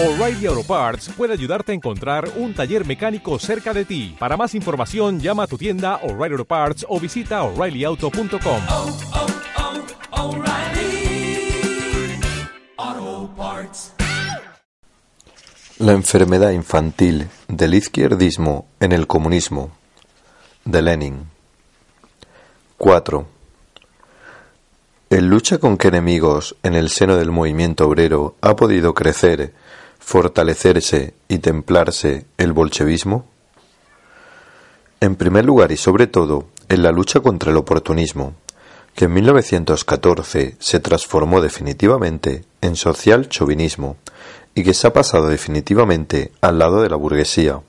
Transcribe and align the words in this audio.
O'Reilly 0.00 0.46
Auto 0.46 0.62
Parts 0.62 1.08
puede 1.08 1.32
ayudarte 1.32 1.72
a 1.72 1.74
encontrar 1.74 2.30
un 2.36 2.54
taller 2.54 2.86
mecánico 2.86 3.36
cerca 3.40 3.74
de 3.74 3.84
ti. 3.84 4.14
Para 4.16 4.36
más 4.36 4.54
información, 4.54 5.18
llama 5.18 5.42
a 5.42 5.46
tu 5.48 5.58
tienda 5.58 5.96
O'Reilly 6.04 6.34
Auto 6.34 6.44
Parts 6.44 6.86
o 6.88 7.00
visita 7.00 7.42
oreillyauto.com. 7.42 8.62
oh, 8.70 8.96
oh, 12.78 13.30
Parts. 13.36 13.92
La 15.78 15.90
enfermedad 15.94 16.52
infantil 16.52 17.26
del 17.48 17.74
izquierdismo 17.74 18.68
en 18.78 18.92
el 18.92 19.08
comunismo 19.08 19.72
de 20.64 20.80
Lenin 20.80 21.26
4. 22.76 23.26
El 25.10 25.26
lucha 25.26 25.58
con 25.58 25.76
qué 25.76 25.88
enemigos 25.88 26.54
en 26.62 26.74
el 26.74 26.90
seno 26.90 27.16
del 27.16 27.32
movimiento 27.32 27.88
obrero 27.88 28.36
ha 28.42 28.54
podido 28.54 28.94
crecer, 28.94 29.54
fortalecerse 30.08 31.12
y 31.28 31.36
templarse 31.40 32.24
el 32.38 32.54
bolchevismo? 32.54 33.26
En 35.02 35.16
primer 35.16 35.44
lugar 35.44 35.70
y 35.70 35.76
sobre 35.76 36.06
todo, 36.06 36.46
en 36.70 36.82
la 36.82 36.92
lucha 36.92 37.20
contra 37.20 37.50
el 37.50 37.58
oportunismo, 37.58 38.32
que 38.94 39.04
en 39.04 39.12
1914 39.12 40.56
se 40.58 40.80
transformó 40.80 41.42
definitivamente 41.42 42.46
en 42.62 42.76
social 42.76 43.28
chauvinismo 43.28 43.98
y 44.54 44.64
que 44.64 44.72
se 44.72 44.86
ha 44.86 44.94
pasado 44.94 45.28
definitivamente 45.28 46.32
al 46.40 46.58
lado 46.58 46.80
de 46.80 46.88
la 46.88 46.96
burguesía, 46.96 47.60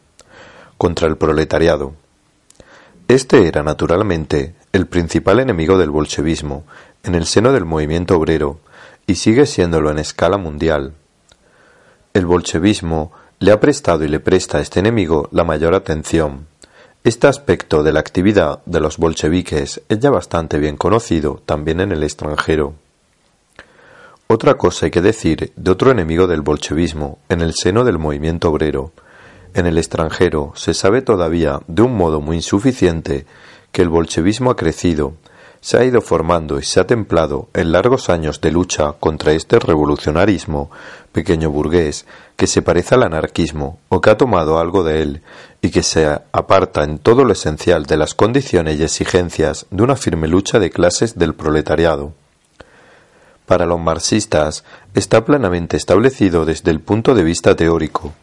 contra 0.78 1.10
el 1.10 1.18
proletariado. 1.18 1.92
Este 3.10 3.50
era, 3.50 3.64
naturalmente, 3.64 4.56
el 4.72 4.88
principal 4.88 5.42
enemigo 5.42 5.78
del 5.78 5.90
bolchevismo 5.90 6.64
en 7.04 7.16
el 7.16 7.26
seno 7.26 7.52
del 7.52 7.66
movimiento 7.66 8.16
obrero 8.16 8.62
y 9.08 9.16
sigue 9.16 9.46
siéndolo 9.46 9.92
en 9.92 10.00
escala 10.00 10.38
mundial. 10.38 10.94
El 12.20 12.26
bolchevismo 12.26 13.14
le 13.40 13.54
ha 13.54 13.62
prestado 13.62 14.04
y 14.04 14.10
le 14.10 14.20
presta 14.20 14.58
a 14.58 14.62
este 14.62 14.82
enemigo 14.82 15.30
la 15.32 15.46
mayor 15.46 15.74
atención. 15.74 16.48
Este 17.06 17.28
aspecto 17.28 17.82
de 17.82 17.94
la 17.94 18.02
actividad 18.02 18.60
de 18.66 18.82
los 18.82 18.98
bolcheviques 18.98 19.82
es 19.88 20.00
ya 20.00 20.10
bastante 20.10 20.60
bien 20.60 20.76
conocido 20.76 21.42
también 21.46 21.80
en 21.80 21.94
el 21.94 22.04
extranjero. 22.04 22.74
Otra 24.28 24.56
cosa 24.56 24.88
hay 24.88 24.92
que 24.92 25.00
decir 25.00 25.54
de 25.56 25.72
otro 25.72 25.92
enemigo 25.92 26.28
del 26.28 26.42
bolchevismo 26.42 27.20
en 27.30 27.40
el 27.40 27.54
seno 27.54 27.86
del 27.86 28.00
movimiento 28.00 28.50
obrero. 28.50 28.92
En 29.54 29.66
el 29.66 29.78
extranjero 29.78 30.52
se 30.56 30.74
sabe 30.74 31.02
todavía 31.02 31.62
de 31.68 31.84
un 31.84 31.96
modo 31.96 32.20
muy 32.20 32.36
insuficiente 32.36 33.26
que 33.72 33.82
el 33.82 33.88
bolchevismo 33.88 34.52
ha 34.52 34.58
crecido, 34.58 35.14
se 35.62 35.78
ha 35.78 35.84
ido 35.84 36.02
formando 36.02 36.60
y 36.60 36.64
se 36.64 36.80
ha 36.80 36.88
templado 36.88 37.50
en 37.54 37.72
largos 37.72 38.10
años 38.10 38.42
de 38.42 38.52
lucha 38.52 38.94
contra 39.00 39.34
este 39.34 39.60
revolucionarismo 39.60 40.72
pequeño 41.12 41.50
burgués 41.50 42.06
que 42.36 42.48
se 42.48 42.62
parece 42.62 42.96
al 42.96 43.04
anarquismo 43.04 43.80
o 43.90 44.00
que 44.00 44.10
ha 44.10 44.18
tomado 44.18 44.60
algo 44.60 44.84
de 44.84 45.02
él 45.02 45.22
y 45.62 45.72
que 45.72 45.84
se 45.84 46.08
aparta 46.32 46.84
en 46.84 47.00
todo 47.00 47.26
lo 47.26 47.34
esencial 47.34 47.86
de 47.86 47.98
las 47.98 48.14
condiciones 48.14 48.80
y 48.80 48.84
exigencias 48.84 49.66
de 49.70 49.84
una 49.84 49.96
firme 49.96 50.28
lucha 50.28 50.60
de 50.60 50.70
clases 50.70 51.18
del 51.18 51.34
proletariado. 51.34 52.14
Para 53.46 53.66
los 53.66 53.80
marxistas 53.80 54.64
está 54.94 55.26
plenamente 55.26 55.76
establecido 55.76 56.46
desde 56.46 56.72
el 56.72 56.80
punto 56.80 57.16
de 57.16 57.24
vista 57.24 57.56
teórico, 57.56 58.14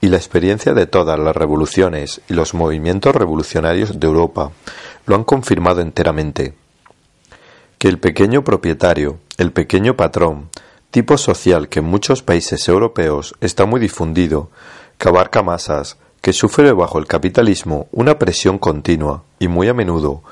y 0.00 0.08
la 0.08 0.16
experiencia 0.16 0.72
de 0.72 0.86
todas 0.86 1.18
las 1.18 1.36
revoluciones 1.36 2.22
y 2.28 2.34
los 2.34 2.54
movimientos 2.54 3.14
revolucionarios 3.14 4.00
de 4.00 4.06
Europa 4.06 4.50
lo 5.06 5.14
han 5.14 5.24
confirmado 5.24 5.82
enteramente. 5.82 6.54
Que 7.80 7.88
el 7.88 7.98
pequeño 7.98 8.44
propietario, 8.44 9.20
el 9.38 9.52
pequeño 9.52 9.96
patrón, 9.96 10.50
tipo 10.90 11.16
social 11.16 11.70
que 11.70 11.78
en 11.78 11.86
muchos 11.86 12.22
países 12.22 12.68
europeos 12.68 13.34
está 13.40 13.64
muy 13.64 13.80
difundido, 13.80 14.50
que 14.98 15.08
abarca 15.08 15.42
masas, 15.42 15.96
que 16.20 16.34
sufre 16.34 16.72
bajo 16.72 16.98
el 16.98 17.06
capitalismo 17.06 17.88
una 17.90 18.18
presión 18.18 18.58
continua 18.58 19.24
y 19.38 19.48
muy 19.48 19.68
a 19.68 19.72
menudo 19.72 20.22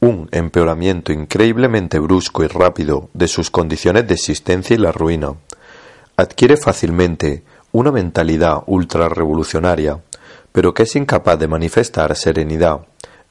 un 0.00 0.28
empeoramiento 0.32 1.14
increíblemente 1.14 1.98
brusco 1.98 2.44
y 2.44 2.46
rápido 2.46 3.08
de 3.14 3.26
sus 3.26 3.50
condiciones 3.50 4.06
de 4.06 4.12
existencia 4.12 4.74
y 4.74 4.78
la 4.78 4.92
ruina. 4.92 5.32
Adquiere 6.18 6.58
fácilmente 6.58 7.42
una 7.72 7.90
mentalidad 7.90 8.64
ultrarrevolucionaria, 8.66 10.02
pero 10.52 10.74
que 10.74 10.82
es 10.82 10.94
incapaz 10.94 11.38
de 11.38 11.48
manifestar 11.48 12.14
serenidad, 12.16 12.80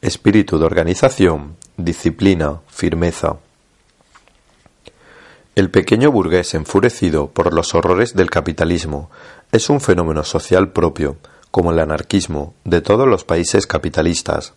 espíritu 0.01 0.57
de 0.57 0.65
organización, 0.65 1.57
disciplina, 1.77 2.61
firmeza. 2.65 3.37
El 5.61 5.69
pequeño 5.69 6.11
burgués 6.11 6.55
enfurecido 6.55 7.27
por 7.27 7.53
los 7.53 7.75
horrores 7.75 8.15
del 8.15 8.31
capitalismo 8.31 9.11
es 9.51 9.69
un 9.69 9.79
fenómeno 9.79 10.23
social 10.23 10.71
propio, 10.71 11.17
como 11.51 11.71
el 11.71 11.77
anarquismo, 11.77 12.55
de 12.63 12.81
todos 12.81 13.07
los 13.07 13.25
países 13.25 13.67
capitalistas. 13.67 14.55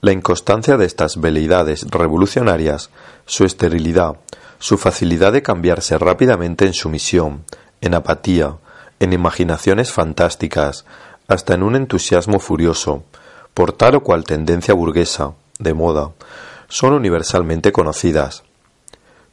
La 0.00 0.12
inconstancia 0.12 0.76
de 0.76 0.86
estas 0.86 1.20
veleidades 1.20 1.90
revolucionarias, 1.90 2.90
su 3.26 3.44
esterilidad, 3.44 4.18
su 4.60 4.78
facilidad 4.78 5.32
de 5.32 5.42
cambiarse 5.42 5.98
rápidamente 5.98 6.64
en 6.64 6.74
sumisión, 6.74 7.42
en 7.80 7.94
apatía, 7.94 8.58
en 9.00 9.14
imaginaciones 9.14 9.90
fantásticas, 9.90 10.84
hasta 11.26 11.54
en 11.54 11.64
un 11.64 11.74
entusiasmo 11.74 12.38
furioso, 12.38 13.02
por 13.52 13.72
tal 13.72 13.96
o 13.96 14.04
cual 14.04 14.22
tendencia 14.22 14.74
burguesa, 14.74 15.32
de 15.58 15.74
moda, 15.74 16.12
son 16.68 16.92
universalmente 16.92 17.72
conocidas. 17.72 18.44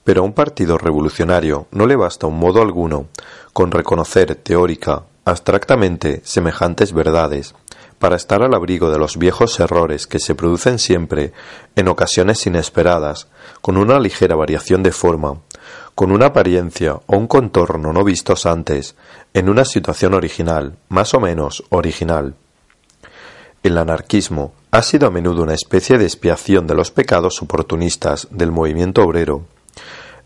Pero 0.03 0.21
a 0.21 0.25
un 0.25 0.33
partido 0.33 0.77
revolucionario 0.77 1.67
no 1.71 1.85
le 1.85 1.95
basta 1.95 2.27
un 2.27 2.39
modo 2.39 2.61
alguno 2.61 3.07
con 3.53 3.71
reconocer 3.71 4.35
teórica, 4.35 5.03
abstractamente, 5.25 6.21
semejantes 6.23 6.93
verdades, 6.93 7.53
para 7.99 8.15
estar 8.15 8.41
al 8.41 8.55
abrigo 8.55 8.89
de 8.89 8.97
los 8.97 9.17
viejos 9.17 9.59
errores 9.59 10.07
que 10.07 10.19
se 10.19 10.33
producen 10.33 10.79
siempre 10.79 11.33
en 11.75 11.87
ocasiones 11.87 12.45
inesperadas, 12.47 13.27
con 13.61 13.77
una 13.77 13.99
ligera 13.99 14.35
variación 14.35 14.81
de 14.81 14.91
forma, 14.91 15.37
con 15.93 16.11
una 16.11 16.27
apariencia 16.27 16.95
o 17.05 17.15
un 17.15 17.27
contorno 17.27 17.93
no 17.93 18.03
vistos 18.03 18.47
antes, 18.47 18.95
en 19.35 19.49
una 19.49 19.65
situación 19.65 20.15
original, 20.15 20.77
más 20.89 21.13
o 21.13 21.19
menos 21.19 21.63
original. 21.69 22.33
El 23.61 23.77
anarquismo 23.77 24.53
ha 24.71 24.81
sido 24.81 25.05
a 25.05 25.11
menudo 25.11 25.43
una 25.43 25.53
especie 25.53 25.99
de 25.99 26.05
expiación 26.05 26.65
de 26.65 26.73
los 26.73 26.89
pecados 26.89 27.39
oportunistas 27.43 28.27
del 28.31 28.51
movimiento 28.51 29.03
obrero. 29.03 29.45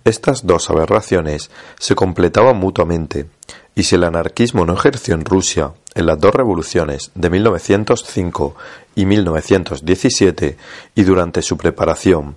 Estas 0.05 0.45
dos 0.45 0.69
aberraciones 0.69 1.49
se 1.79 1.95
completaban 1.95 2.57
mutuamente, 2.57 3.25
y 3.73 3.81
si 3.81 3.95
el 3.95 4.03
anarquismo 4.03 4.63
no 4.63 4.75
ejerció 4.75 5.15
en 5.15 5.25
Rusia, 5.25 5.71
en 5.95 6.05
las 6.05 6.19
dos 6.19 6.31
revoluciones 6.31 7.09
de 7.15 7.31
1905 7.31 8.55
y 8.93 9.07
1917 9.07 10.57
y 10.93 11.03
durante 11.03 11.41
su 11.41 11.57
preparación, 11.57 12.35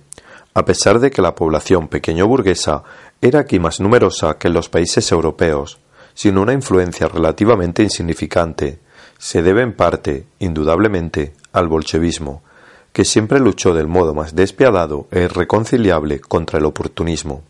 a 0.55 0.65
pesar 0.65 0.99
de 0.99 1.11
que 1.11 1.21
la 1.21 1.35
población 1.35 1.89
pequeño 1.89 2.25
burguesa 2.25 2.81
era 3.21 3.41
aquí 3.41 3.59
más 3.59 3.79
numerosa 3.79 4.39
que 4.39 4.47
en 4.47 4.55
los 4.55 4.67
países 4.67 5.11
europeos, 5.11 5.77
sin 6.15 6.39
una 6.39 6.53
influencia 6.53 7.07
relativamente 7.07 7.83
insignificante, 7.83 8.79
se 9.19 9.43
debe 9.43 9.61
en 9.61 9.73
parte, 9.73 10.25
indudablemente, 10.39 11.35
al 11.53 11.67
bolchevismo, 11.67 12.41
que 12.93 13.05
siempre 13.05 13.39
luchó 13.39 13.75
del 13.75 13.87
modo 13.87 14.15
más 14.15 14.33
despiadado 14.33 15.07
e 15.11 15.21
irreconciliable 15.21 16.19
contra 16.19 16.57
el 16.57 16.65
oportunismo. 16.65 17.43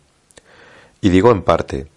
Y 1.00 1.08
digo 1.08 1.30
en 1.30 1.42
parte, 1.42 1.88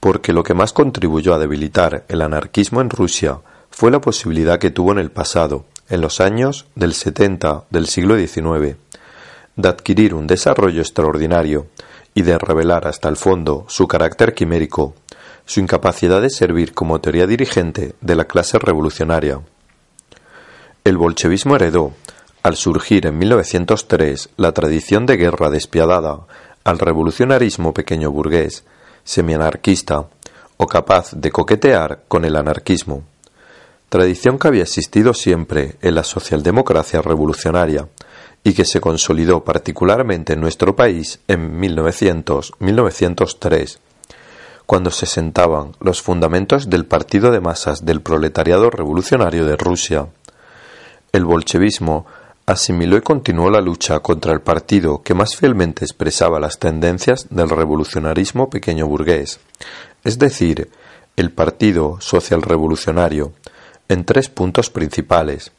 porque 0.00 0.32
lo 0.32 0.42
que 0.42 0.54
más 0.54 0.72
contribuyó 0.72 1.34
a 1.34 1.38
debilitar 1.38 2.04
el 2.08 2.22
anarquismo 2.22 2.80
en 2.80 2.90
Rusia 2.90 3.40
fue 3.70 3.90
la 3.90 4.00
posibilidad 4.00 4.58
que 4.58 4.70
tuvo 4.70 4.92
en 4.92 4.98
el 4.98 5.10
pasado, 5.10 5.64
en 5.88 6.00
los 6.00 6.20
años 6.20 6.66
del 6.74 6.94
70 6.94 7.64
del 7.70 7.86
siglo 7.86 8.16
XIX, 8.16 8.76
de 9.56 9.68
adquirir 9.68 10.14
un 10.14 10.26
desarrollo 10.26 10.80
extraordinario 10.80 11.66
y 12.14 12.22
de 12.22 12.38
revelar 12.38 12.86
hasta 12.86 13.08
el 13.08 13.16
fondo 13.16 13.64
su 13.68 13.86
carácter 13.86 14.34
quimérico, 14.34 14.94
su 15.44 15.60
incapacidad 15.60 16.20
de 16.20 16.30
servir 16.30 16.74
como 16.74 17.00
teoría 17.00 17.26
dirigente 17.26 17.94
de 18.00 18.16
la 18.16 18.24
clase 18.24 18.58
revolucionaria. 18.58 19.40
El 20.84 20.96
bolchevismo 20.96 21.56
heredó, 21.56 21.92
al 22.42 22.56
surgir 22.56 23.06
en 23.06 23.18
1903 23.18 24.30
la 24.36 24.52
tradición 24.52 25.04
de 25.04 25.16
guerra 25.16 25.50
despiadada 25.50 26.20
al 26.66 26.78
revolucionarismo 26.80 27.72
pequeño 27.72 28.10
burgués, 28.10 28.64
semianarquista, 29.04 30.08
o 30.56 30.66
capaz 30.66 31.12
de 31.12 31.30
coquetear 31.30 32.02
con 32.08 32.24
el 32.24 32.34
anarquismo, 32.34 33.04
tradición 33.88 34.36
que 34.36 34.48
había 34.48 34.64
existido 34.64 35.14
siempre 35.14 35.76
en 35.80 35.94
la 35.94 36.02
socialdemocracia 36.02 37.00
revolucionaria 37.02 37.86
y 38.42 38.54
que 38.54 38.64
se 38.64 38.80
consolidó 38.80 39.44
particularmente 39.44 40.32
en 40.32 40.40
nuestro 40.40 40.74
país 40.74 41.20
en 41.28 41.56
1900-1903, 41.60 43.78
cuando 44.66 44.90
se 44.90 45.06
sentaban 45.06 45.70
los 45.78 46.02
fundamentos 46.02 46.68
del 46.68 46.84
partido 46.84 47.30
de 47.30 47.40
masas 47.40 47.84
del 47.84 48.00
proletariado 48.00 48.70
revolucionario 48.70 49.44
de 49.44 49.56
Rusia. 49.56 50.08
El 51.12 51.26
bolchevismo 51.26 52.06
asimiló 52.46 52.96
y 52.96 53.00
continuó 53.00 53.50
la 53.50 53.60
lucha 53.60 53.98
contra 54.00 54.32
el 54.32 54.40
partido 54.40 55.02
que 55.02 55.14
más 55.14 55.34
fielmente 55.34 55.84
expresaba 55.84 56.38
las 56.38 56.58
tendencias 56.60 57.26
del 57.28 57.50
revolucionarismo 57.50 58.48
pequeño 58.48 58.86
burgués, 58.86 59.40
es 60.04 60.18
decir, 60.20 60.70
el 61.16 61.32
Partido 61.32 62.00
Social 62.00 62.42
Revolucionario, 62.42 63.32
en 63.88 64.04
tres 64.04 64.28
puntos 64.28 64.70
principales. 64.70 65.50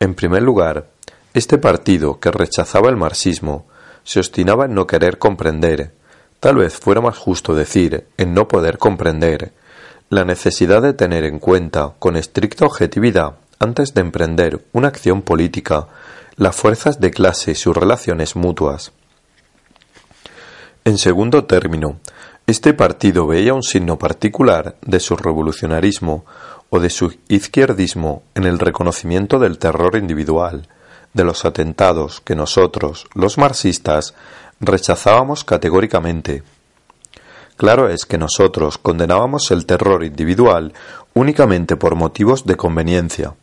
En 0.00 0.14
primer 0.14 0.42
lugar, 0.42 0.88
este 1.34 1.58
partido, 1.58 2.18
que 2.18 2.32
rechazaba 2.32 2.88
el 2.88 2.96
marxismo, 2.96 3.66
se 4.02 4.18
obstinaba 4.18 4.64
en 4.64 4.74
no 4.74 4.86
querer 4.86 5.18
comprender, 5.18 5.92
tal 6.40 6.56
vez 6.56 6.74
fuera 6.74 7.00
más 7.00 7.16
justo 7.16 7.54
decir 7.54 8.06
en 8.16 8.34
no 8.34 8.48
poder 8.48 8.78
comprender, 8.78 9.52
la 10.08 10.24
necesidad 10.24 10.82
de 10.82 10.94
tener 10.94 11.24
en 11.24 11.38
cuenta 11.38 11.94
con 11.98 12.16
estricta 12.16 12.64
objetividad, 12.64 13.36
antes 13.58 13.94
de 13.94 14.00
emprender 14.00 14.64
una 14.72 14.88
acción 14.88 15.22
política, 15.22 15.88
las 16.36 16.54
fuerzas 16.54 17.00
de 17.00 17.10
clase 17.10 17.52
y 17.52 17.54
sus 17.54 17.76
relaciones 17.76 18.36
mutuas. 18.36 18.92
En 20.84 20.98
segundo 20.98 21.44
término, 21.44 21.98
este 22.46 22.74
partido 22.74 23.26
veía 23.26 23.54
un 23.54 23.62
signo 23.62 23.98
particular 23.98 24.76
de 24.82 25.00
su 25.00 25.16
revolucionarismo 25.16 26.24
o 26.70 26.78
de 26.78 26.90
su 26.90 27.16
izquierdismo 27.28 28.22
en 28.34 28.44
el 28.44 28.58
reconocimiento 28.58 29.38
del 29.38 29.58
terror 29.58 29.96
individual, 29.96 30.68
de 31.12 31.24
los 31.24 31.44
atentados 31.44 32.20
que 32.20 32.36
nosotros, 32.36 33.06
los 33.14 33.38
marxistas, 33.38 34.14
rechazábamos 34.60 35.44
categóricamente. 35.44 36.42
Claro 37.56 37.88
es 37.88 38.04
que 38.04 38.18
nosotros 38.18 38.76
condenábamos 38.78 39.50
el 39.50 39.64
terror 39.64 40.04
individual 40.04 40.74
únicamente 41.14 41.76
por 41.76 41.94
motivos 41.94 42.44
de 42.44 42.56
conveniencia, 42.56 43.34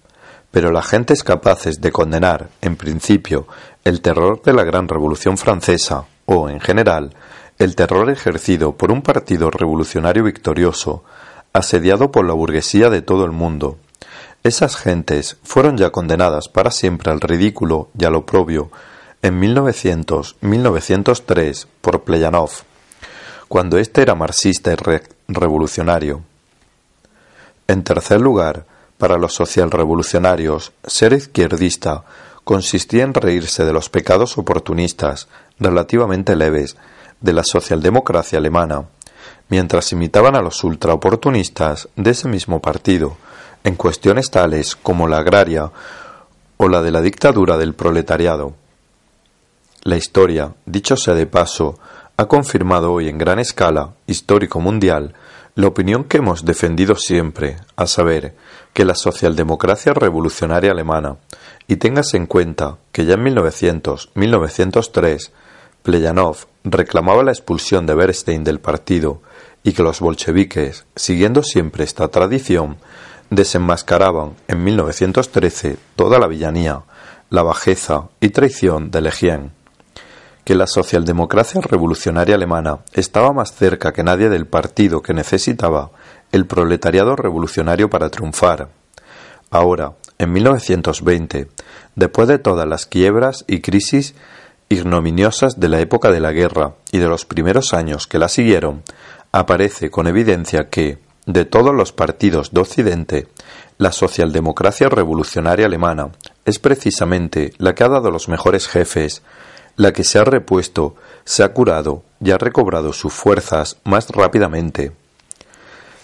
pero 0.54 0.72
la 0.72 0.82
gente 0.84 1.14
es 1.14 1.24
capaces 1.24 1.82
de 1.82 1.92
condenar, 1.92 2.50
en 2.62 2.76
principio, 2.76 3.48
el 3.84 4.02
terror 4.02 4.44
de 4.44 4.54
la 4.54 4.64
gran 4.64 4.88
revolución 4.88 5.40
francesa 5.40 6.06
o, 6.28 6.48
en 6.48 6.60
general, 6.60 7.16
el 7.58 7.76
terror 7.76 8.12
ejercido 8.12 8.78
por 8.78 8.92
un 8.92 9.02
partido 9.02 9.50
revolucionario 9.50 10.24
victorioso, 10.24 11.04
asediado 11.54 12.12
por 12.12 12.28
la 12.28 12.34
burguesía 12.34 12.92
de 12.92 13.02
todo 13.02 13.26
el 13.26 13.32
mundo. 13.32 13.80
Esas 14.44 14.76
gentes 14.76 15.38
fueron 15.42 15.76
ya 15.76 15.90
condenadas 15.90 16.50
para 16.50 16.70
siempre 16.70 17.12
al 17.12 17.20
ridículo 17.20 17.90
y 17.98 18.06
al 18.06 18.14
oprobio 18.14 18.70
en 19.24 19.42
1900-1903 19.42 21.66
por 21.82 22.04
Pleyanov, 22.04 22.52
cuando 23.48 23.80
éste 23.80 24.04
era 24.04 24.14
marxista 24.14 24.72
y 24.72 24.76
revolucionario. 25.28 26.22
En 27.68 27.84
tercer 27.84 28.22
lugar, 28.22 28.68
para 29.04 29.18
los 29.18 29.34
socialrevolucionarios, 29.34 30.72
ser 30.86 31.12
izquierdista 31.12 32.06
consistía 32.46 33.04
en 33.04 33.14
reírse 33.14 33.66
de 33.66 33.74
los 33.74 33.90
pecados 33.90 34.38
oportunistas, 34.38 35.28
relativamente 35.60 36.38
leves, 36.38 36.78
de 37.20 37.34
la 37.34 37.44
socialdemocracia 37.44 38.40
alemana, 38.40 38.86
mientras 39.50 39.92
imitaban 39.92 40.38
a 40.38 40.42
los 40.42 40.64
ultraoportunistas 40.64 41.90
de 41.98 42.12
ese 42.12 42.30
mismo 42.30 42.62
partido, 42.62 43.18
en 43.66 43.76
cuestiones 43.76 44.32
tales 44.32 44.78
como 44.78 45.10
la 45.10 45.18
agraria 45.18 45.70
o 46.56 46.70
la 46.70 46.82
de 46.82 46.92
la 46.92 47.02
dictadura 47.02 47.58
del 47.58 47.74
proletariado. 47.74 48.54
La 49.82 49.98
historia, 49.98 50.54
dicho 50.66 50.96
sea 50.96 51.14
de 51.14 51.26
paso, 51.28 51.78
ha 52.16 52.30
confirmado 52.30 52.94
hoy 52.94 53.10
en 53.10 53.18
gran 53.18 53.40
escala, 53.40 53.96
histórico 54.08 54.62
mundial, 54.62 55.14
la 55.56 55.68
opinión 55.68 56.06
que 56.06 56.18
hemos 56.18 56.46
defendido 56.46 56.96
siempre, 56.96 57.58
a 57.76 57.86
saber, 57.86 58.34
que 58.74 58.86
la 58.86 58.96
socialdemocracia 58.96 59.94
revolucionaria 59.94 60.72
alemana, 60.72 61.18
y 61.68 61.76
tengas 61.76 62.16
en 62.16 62.26
cuenta 62.26 62.78
que 62.92 63.06
ya 63.06 63.14
en 63.14 63.24
1900-1903 63.26 65.30
Pleyanov 65.84 66.48
reclamaba 66.64 67.24
la 67.24 67.32
expulsión 67.32 67.86
de 67.86 67.94
Bernstein 67.94 68.44
del 68.44 68.60
partido 68.60 69.22
y 69.64 69.74
que 69.74 69.84
los 69.84 70.00
bolcheviques, 70.00 70.88
siguiendo 70.96 71.44
siempre 71.44 71.84
esta 71.84 72.08
tradición, 72.08 72.78
desenmascaraban 73.30 74.34
en 74.48 74.64
1913 74.64 75.78
toda 75.96 76.18
la 76.20 76.28
villanía, 76.28 76.82
la 77.30 77.44
bajeza 77.44 78.10
y 78.20 78.30
traición 78.30 78.90
de 78.92 79.02
Legión, 79.02 79.52
que 80.44 80.56
la 80.56 80.68
socialdemocracia 80.68 81.62
revolucionaria 81.62 82.36
alemana 82.36 82.80
estaba 82.94 83.32
más 83.32 83.54
cerca 83.54 83.94
que 83.94 84.04
nadie 84.04 84.30
del 84.30 84.46
partido 84.46 85.02
que 85.02 85.14
necesitaba 85.14 85.92
el 86.32 86.46
proletariado 86.46 87.16
revolucionario 87.16 87.90
para 87.90 88.10
triunfar. 88.10 88.70
Ahora, 89.50 89.94
en 90.18 90.32
1920, 90.32 91.48
después 91.96 92.28
de 92.28 92.40
todas 92.40 92.68
las 92.68 92.86
quiebras 92.86 93.46
y 93.48 93.62
crisis 93.62 94.16
ignominiosas 94.70 95.60
de 95.60 95.70
la 95.70 95.80
época 95.80 96.12
de 96.12 96.20
la 96.20 96.32
guerra 96.32 96.74
y 96.92 96.98
de 96.98 97.08
los 97.08 97.26
primeros 97.26 97.74
años 97.74 98.08
que 98.08 98.18
la 98.18 98.30
siguieron, 98.30 98.84
aparece 99.32 99.90
con 99.90 100.08
evidencia 100.08 100.70
que, 100.70 100.98
de 101.26 101.46
todos 101.46 101.74
los 101.74 101.92
partidos 101.92 102.52
de 102.52 102.62
Occidente, 102.62 103.28
la 103.78 103.92
socialdemocracia 103.92 104.90
revolucionaria 104.90 105.66
alemana 105.66 106.10
es 106.46 106.60
precisamente 106.60 107.54
la 107.58 107.74
que 107.76 107.84
ha 107.84 107.90
dado 107.90 108.12
los 108.12 108.28
mejores 108.28 108.68
jefes, 108.68 109.24
la 109.76 109.94
que 109.94 110.04
se 110.04 110.20
ha 110.20 110.24
repuesto, 110.24 110.96
se 111.26 111.44
ha 111.44 111.54
curado 111.54 112.04
y 112.22 112.32
ha 112.32 112.38
recobrado 112.38 112.94
sus 112.94 113.14
fuerzas 113.14 113.78
más 113.84 114.10
rápidamente. 114.10 114.92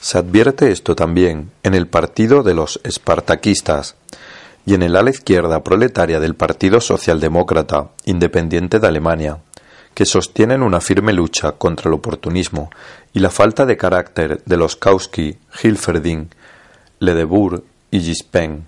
Se 0.01 0.17
advierte 0.17 0.71
esto 0.71 0.95
también 0.95 1.51
en 1.63 1.75
el 1.75 1.87
partido 1.87 2.43
de 2.43 2.53
los 2.53 2.79
espartaquistas, 2.83 3.95
y 4.65 4.75
en 4.75 4.83
el 4.83 4.95
ala 4.95 5.09
izquierda 5.09 5.63
proletaria 5.63 6.19
del 6.19 6.35
Partido 6.35 6.79
Socialdemócrata 6.79 7.89
Independiente 8.05 8.79
de 8.79 8.87
Alemania, 8.87 9.39
que 9.95 10.05
sostienen 10.05 10.61
una 10.61 10.79
firme 10.79 11.11
lucha 11.11 11.53
contra 11.53 11.89
el 11.89 11.95
oportunismo 11.95 12.69
y 13.11 13.19
la 13.19 13.31
falta 13.31 13.65
de 13.65 13.77
carácter 13.77 14.43
de 14.45 14.57
los 14.57 14.75
Kautsky, 14.75 15.39
Hilferding, 15.63 16.29
Ledebour 16.99 17.63
y 17.89 18.01
Gispen. 18.01 18.67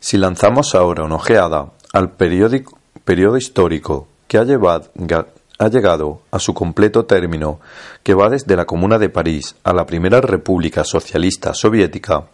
Si 0.00 0.16
lanzamos 0.16 0.74
ahora 0.74 1.04
una 1.04 1.14
ojeada 1.14 1.70
al 1.92 2.10
periodo 2.10 3.36
histórico 3.36 4.08
que 4.30 4.38
ha, 4.38 5.26
ha 5.58 5.68
llegado 5.68 6.22
a 6.30 6.38
su 6.38 6.54
completo 6.54 7.04
término, 7.04 7.58
que 8.04 8.14
va 8.14 8.28
desde 8.28 8.54
la 8.54 8.64
Comuna 8.64 8.96
de 8.96 9.08
París 9.08 9.56
a 9.64 9.72
la 9.72 9.86
Primera 9.86 10.20
República 10.20 10.84
Socialista 10.84 11.52
Soviética, 11.52 12.26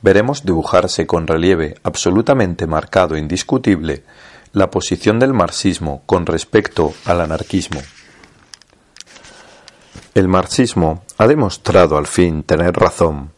veremos 0.00 0.46
dibujarse 0.46 1.06
con 1.06 1.26
relieve 1.26 1.74
absolutamente 1.82 2.66
marcado 2.66 3.14
e 3.14 3.18
indiscutible 3.18 4.04
la 4.54 4.70
posición 4.70 5.18
del 5.18 5.34
marxismo 5.34 6.02
con 6.06 6.24
respecto 6.24 6.94
al 7.04 7.20
anarquismo. 7.20 7.82
El 10.14 10.28
marxismo 10.28 11.04
ha 11.18 11.26
demostrado 11.26 11.98
al 11.98 12.06
fin 12.06 12.42
tener 12.42 12.72
razón, 12.72 13.32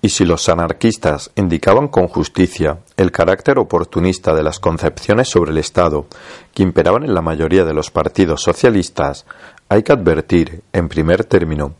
y 0.00 0.10
si 0.10 0.24
los 0.24 0.48
anarquistas 0.48 1.30
indicaban 1.34 1.88
con 1.88 2.06
justicia 2.06 2.78
el 2.96 3.10
carácter 3.10 3.58
oportunista 3.58 4.34
de 4.34 4.42
las 4.42 4.60
concepciones 4.60 5.28
sobre 5.28 5.50
el 5.50 5.58
Estado 5.58 6.06
que 6.54 6.62
imperaban 6.62 7.04
en 7.04 7.14
la 7.14 7.22
mayoría 7.22 7.64
de 7.64 7.74
los 7.74 7.90
partidos 7.90 8.42
socialistas, 8.42 9.26
hay 9.68 9.82
que 9.82 9.92
advertir, 9.92 10.62
en 10.72 10.88
primer 10.88 11.24
término, 11.24 11.74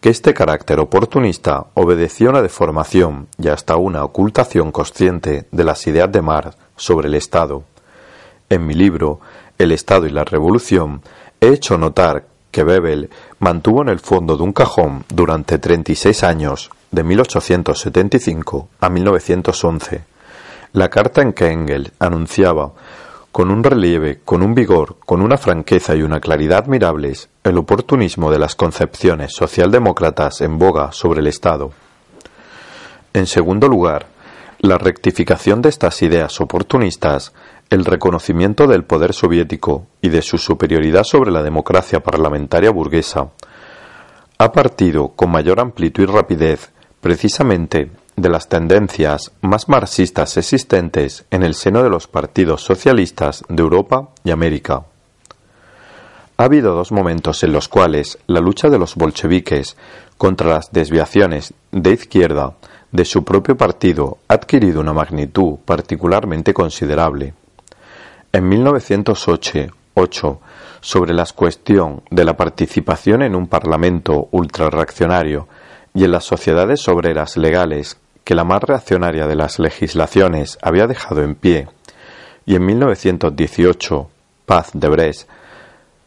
que 0.00 0.10
este 0.10 0.34
carácter 0.34 0.80
oportunista 0.80 1.66
obedeció 1.74 2.28
a 2.28 2.30
una 2.32 2.42
deformación 2.42 3.28
y 3.38 3.48
hasta 3.48 3.76
una 3.76 4.04
ocultación 4.04 4.70
consciente 4.70 5.46
de 5.50 5.64
las 5.64 5.86
ideas 5.86 6.10
de 6.12 6.22
Marx 6.22 6.56
sobre 6.76 7.08
el 7.08 7.14
Estado. 7.14 7.64
En 8.48 8.66
mi 8.66 8.74
libro 8.74 9.20
El 9.58 9.72
Estado 9.72 10.06
y 10.06 10.10
la 10.10 10.24
Revolución 10.24 11.02
he 11.40 11.48
hecho 11.48 11.78
notar 11.78 12.26
que 12.50 12.64
Bebel 12.64 13.10
mantuvo 13.38 13.82
en 13.82 13.88
el 13.88 13.98
fondo 13.98 14.36
de 14.36 14.42
un 14.42 14.52
cajón 14.52 15.04
durante 15.08 15.58
36 15.58 16.22
años, 16.22 16.70
de 16.92 17.02
1875 17.02 18.68
a 18.78 18.90
1911, 18.90 20.04
la 20.74 20.88
carta 20.90 21.22
en 21.22 21.32
que 21.32 21.50
Engels 21.50 21.90
anunciaba 21.98 22.72
con 23.32 23.50
un 23.50 23.64
relieve, 23.64 24.20
con 24.26 24.42
un 24.42 24.54
vigor, 24.54 24.96
con 25.06 25.22
una 25.22 25.38
franqueza 25.38 25.96
y 25.96 26.02
una 26.02 26.20
claridad 26.20 26.64
admirables, 26.64 27.30
el 27.44 27.56
oportunismo 27.56 28.30
de 28.30 28.38
las 28.38 28.54
concepciones 28.54 29.34
socialdemócratas 29.34 30.42
en 30.42 30.58
boga 30.58 30.92
sobre 30.92 31.20
el 31.20 31.28
Estado. 31.28 31.72
En 33.14 33.26
segundo 33.26 33.68
lugar, 33.68 34.06
la 34.58 34.76
rectificación 34.76 35.62
de 35.62 35.70
estas 35.70 36.02
ideas 36.02 36.42
oportunistas, 36.42 37.32
el 37.70 37.86
reconocimiento 37.86 38.66
del 38.66 38.84
poder 38.84 39.14
soviético 39.14 39.86
y 40.02 40.10
de 40.10 40.20
su 40.20 40.36
superioridad 40.36 41.04
sobre 41.04 41.30
la 41.30 41.42
democracia 41.42 42.00
parlamentaria 42.00 42.70
burguesa, 42.70 43.30
ha 44.36 44.52
partido 44.52 45.08
con 45.08 45.30
mayor 45.30 45.58
amplitud 45.58 46.02
y 46.02 46.06
rapidez 46.06 46.70
precisamente 47.02 47.90
de 48.14 48.28
las 48.28 48.48
tendencias 48.48 49.32
más 49.42 49.68
marxistas 49.68 50.36
existentes 50.36 51.24
en 51.32 51.42
el 51.42 51.54
seno 51.54 51.82
de 51.82 51.90
los 51.90 52.06
partidos 52.06 52.62
socialistas 52.62 53.44
de 53.48 53.60
Europa 53.60 54.10
y 54.24 54.30
América. 54.30 54.84
Ha 56.36 56.44
habido 56.44 56.74
dos 56.74 56.92
momentos 56.92 57.42
en 57.42 57.52
los 57.52 57.68
cuales 57.68 58.18
la 58.28 58.40
lucha 58.40 58.70
de 58.70 58.78
los 58.78 58.94
bolcheviques 58.94 59.76
contra 60.16 60.48
las 60.48 60.72
desviaciones 60.72 61.52
de 61.72 61.90
izquierda 61.90 62.54
de 62.92 63.04
su 63.04 63.24
propio 63.24 63.56
partido 63.56 64.18
ha 64.28 64.34
adquirido 64.34 64.80
una 64.80 64.92
magnitud 64.92 65.56
particularmente 65.64 66.54
considerable. 66.54 67.34
En 68.32 68.48
1908, 68.48 70.40
sobre 70.80 71.14
la 71.14 71.26
cuestión 71.34 72.02
de 72.10 72.24
la 72.24 72.36
participación 72.36 73.22
en 73.22 73.34
un 73.34 73.48
parlamento 73.48 74.28
ultrarreaccionario 74.30 75.48
y 75.94 76.04
en 76.04 76.12
las 76.12 76.24
sociedades 76.24 76.88
obreras 76.88 77.36
legales 77.36 77.98
que 78.24 78.34
la 78.34 78.44
más 78.44 78.62
reaccionaria 78.62 79.26
de 79.26 79.36
las 79.36 79.58
legislaciones 79.58 80.58
había 80.62 80.86
dejado 80.86 81.22
en 81.22 81.34
pie, 81.34 81.68
y 82.46 82.56
en 82.56 82.66
1918, 82.66 84.08
Paz 84.46 84.70
de 84.74 84.88
Brest, 84.88 85.28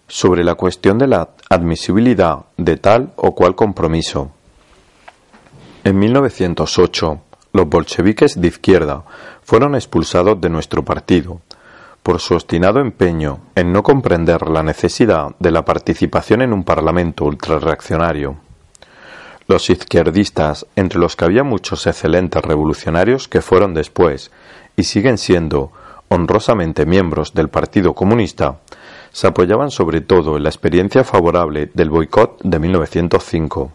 sobre 0.07 0.43
la 0.43 0.55
cuestión 0.55 0.97
de 0.97 1.07
la 1.07 1.29
admisibilidad 1.49 2.45
de 2.57 2.77
tal 2.77 3.13
o 3.15 3.33
cual 3.33 3.55
compromiso. 3.55 4.31
En 5.83 5.97
1908, 5.99 7.21
los 7.53 7.69
bolcheviques 7.69 8.39
de 8.39 8.47
izquierda 8.47 9.03
fueron 9.43 9.75
expulsados 9.75 10.39
de 10.41 10.49
nuestro 10.49 10.83
partido 10.83 11.41
por 12.03 12.19
su 12.19 12.35
obstinado 12.35 12.79
empeño 12.79 13.39
en 13.55 13.71
no 13.71 13.81
comprender 13.81 14.47
la 14.49 14.61
necesidad 14.61 15.35
de 15.39 15.51
la 15.51 15.65
participación 15.65 16.43
en 16.43 16.53
un 16.53 16.63
parlamento 16.63 17.25
ultrarreaccionario. 17.25 18.44
Los 19.47 19.69
izquierdistas, 19.69 20.65
entre 20.75 20.99
los 20.99 21.15
que 21.15 21.25
había 21.25 21.43
muchos 21.43 21.85
excelentes 21.85 22.41
revolucionarios 22.41 23.27
que 23.27 23.41
fueron 23.41 23.75
después 23.75 24.31
y 24.75 24.83
siguen 24.83 25.19
siendo 25.19 25.71
honrosamente 26.09 26.87
miembros 26.87 27.33
del 27.33 27.49
Partido 27.49 27.93
Comunista, 27.93 28.59
se 29.11 29.27
apoyaban 29.27 29.69
sobre 29.69 30.01
todo 30.01 30.35
en 30.35 30.43
la 30.43 30.49
experiencia 30.49 31.03
favorable 31.03 31.69
del 31.73 31.91
boicot 31.91 32.41
de 32.41 32.59
1905. 32.59 33.71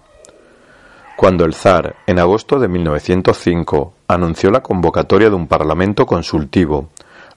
Cuando 1.17 1.45
el 1.45 1.55
zar, 1.55 1.97
en 2.07 2.19
agosto 2.19 2.59
de 2.59 2.67
1905, 2.67 3.95
anunció 4.09 4.51
la 4.51 4.63
convocatoria 4.63 5.29
de 5.29 5.37
un 5.37 5.47
parlamento 5.47 6.05
consultivo, 6.05 6.89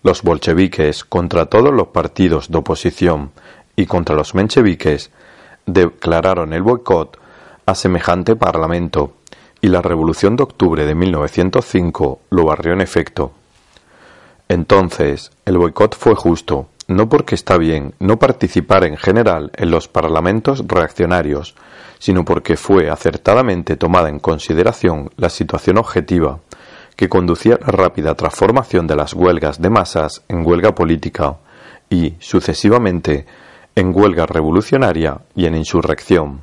los 0.01 0.23
bolcheviques, 0.23 1.03
contra 1.03 1.45
todos 1.45 1.73
los 1.73 1.89
partidos 1.89 2.49
de 2.49 2.57
oposición 2.57 3.31
y 3.75 3.85
contra 3.85 4.15
los 4.15 4.35
mencheviques, 4.35 5.11
declararon 5.65 6.53
el 6.53 6.63
boicot 6.63 7.19
a 7.65 7.75
semejante 7.75 8.35
parlamento, 8.35 9.13
y 9.61 9.69
la 9.69 9.81
Revolución 9.81 10.35
de 10.35 10.43
Octubre 10.43 10.85
de 10.85 10.93
1905 10.93 12.19
lo 12.29 12.45
barrió 12.45 12.73
en 12.73 12.81
efecto. 12.81 13.31
Entonces, 14.49 15.31
el 15.45 15.57
boicot 15.57 15.95
fue 15.95 16.15
justo, 16.15 16.67
no 16.87 17.07
porque 17.07 17.35
está 17.35 17.57
bien 17.57 17.93
no 17.99 18.19
participar 18.19 18.83
en 18.83 18.97
general 18.97 19.51
en 19.55 19.71
los 19.71 19.87
parlamentos 19.87 20.63
reaccionarios, 20.67 21.55
sino 21.97 22.25
porque 22.25 22.57
fue 22.57 22.89
acertadamente 22.89 23.77
tomada 23.77 24.09
en 24.09 24.19
consideración 24.19 25.11
la 25.15 25.29
situación 25.29 25.77
objetiva 25.77 26.39
que 26.97 27.07
conducía 27.09 27.55
a 27.55 27.71
la 27.71 27.71
rápida 27.71 28.15
transformación 28.15 28.85
de 28.85 28.97
las 28.97 29.13
huelgas 29.13 29.61
de 29.61 29.69
masas 29.69 30.23
en 30.27 30.45
huelga 30.45 30.75
política 30.75 31.37
y, 31.89 32.15
sucesivamente, 32.19 33.25
en 33.75 33.95
huelga 33.95 34.25
revolucionaria 34.25 35.21
y 35.35 35.45
en 35.45 35.55
insurrección. 35.55 36.41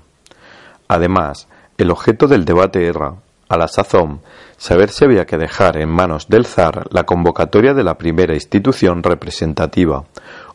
Además, 0.90 1.46
el 1.78 1.92
objeto 1.92 2.26
del 2.26 2.44
debate 2.44 2.84
era, 2.84 3.14
a 3.48 3.56
la 3.56 3.68
sazón, 3.68 4.22
saber 4.56 4.90
si 4.90 5.04
había 5.04 5.24
que 5.24 5.38
dejar 5.38 5.76
en 5.76 5.88
manos 5.88 6.26
del 6.28 6.46
zar 6.46 6.88
la 6.90 7.04
convocatoria 7.04 7.74
de 7.74 7.84
la 7.84 7.96
primera 7.96 8.34
institución 8.34 9.04
representativa, 9.04 10.02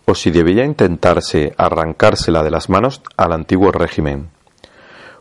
o 0.03 0.13
si 0.13 0.31
debía 0.31 0.65
intentarse 0.65 1.53
arrancársela 1.57 2.43
de 2.43 2.51
las 2.51 2.69
manos 2.69 3.01
al 3.15 3.31
antiguo 3.31 3.71
régimen. 3.71 4.27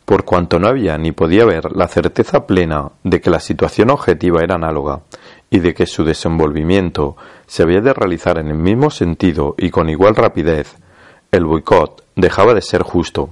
Por 0.05 0.25
cuanto 0.25 0.59
no 0.59 0.67
había 0.67 0.99
ni 0.99 1.13
podía 1.13 1.45
haber 1.45 1.71
la 1.71 1.87
certeza 1.87 2.45
plena 2.45 2.91
de 3.05 3.21
que 3.21 3.31
la 3.31 3.39
situación 3.39 3.91
objetiva 3.91 4.43
era 4.43 4.57
análoga 4.57 5.03
y 5.49 5.61
de 5.61 5.75
que 5.75 5.87
su 5.87 6.03
desenvolvimiento 6.03 7.17
se 7.47 7.63
había 7.63 7.81
de 7.81 7.95
realizar 7.95 8.39
en 8.39 8.49
el 8.49 8.59
mismo 8.59 8.91
sentido 8.91 9.55
y 9.59 9.71
con 9.71 9.89
igual 9.89 10.17
rapidez, 10.17 10.75
el 11.31 11.45
boicot 11.45 12.03
dejaba 12.17 12.53
de 12.53 12.63
ser 12.63 12.83
justo. 12.83 13.31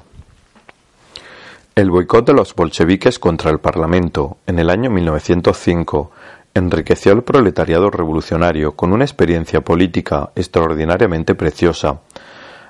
El 1.75 1.91
boicot 1.91 2.27
de 2.27 2.35
los 2.35 2.55
bolcheviques 2.55 3.19
contra 3.19 3.51
el 3.51 3.59
Parlamento 3.59 4.37
en 4.47 4.59
el 4.59 4.69
año 4.69 4.91
1905 4.91 6.11
enriqueció 6.53 7.13
al 7.13 7.25
proletariado 7.25 7.89
revolucionario 7.91 8.73
con 8.73 8.93
una 8.93 9.05
experiencia 9.05 9.63
política 9.63 10.33
extraordinariamente 10.35 11.35
preciosa, 11.35 12.01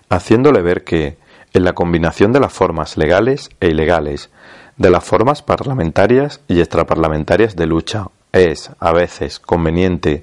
haciéndole 0.08 0.62
ver 0.62 0.84
que, 0.84 1.18
en 1.52 1.64
la 1.64 1.72
combinación 1.72 2.32
de 2.32 2.38
las 2.38 2.52
formas 2.52 2.96
legales 2.96 3.50
e 3.58 3.70
ilegales, 3.70 4.30
de 4.76 4.90
las 4.90 5.02
formas 5.02 5.42
parlamentarias 5.42 6.40
y 6.46 6.60
extraparlamentarias 6.60 7.56
de 7.56 7.66
lucha, 7.66 8.06
es, 8.30 8.70
a 8.78 8.92
veces, 8.92 9.40
conveniente 9.40 10.22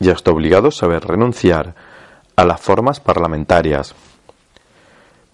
y 0.00 0.10
hasta 0.10 0.32
obligado 0.32 0.72
saber 0.72 1.04
renunciar 1.04 1.76
a 2.34 2.44
las 2.44 2.60
formas 2.60 2.98
parlamentarias. 2.98 3.94